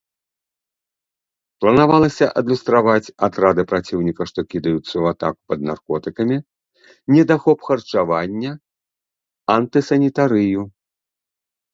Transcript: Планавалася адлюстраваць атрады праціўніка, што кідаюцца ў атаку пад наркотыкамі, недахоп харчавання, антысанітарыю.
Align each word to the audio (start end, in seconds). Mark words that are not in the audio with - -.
Планавалася 1.63 2.25
адлюстраваць 2.41 3.11
атрады 3.27 3.61
праціўніка, 3.73 4.21
што 4.31 4.39
кідаюцца 4.53 4.81
ў 4.85 5.05
атаку 5.17 5.41
пад 5.53 5.59
наркотыкамі, 5.69 6.37
недахоп 7.17 7.59
харчавання, 7.69 8.51
антысанітарыю. 9.59 10.61